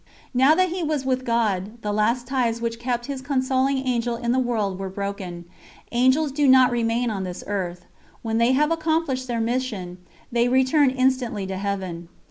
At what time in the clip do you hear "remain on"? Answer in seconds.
6.71-7.23